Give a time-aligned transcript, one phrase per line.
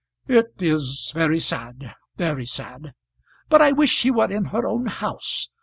[0.27, 2.93] "It is very sad; very sad.
[3.49, 5.49] But I wish she were in her own house.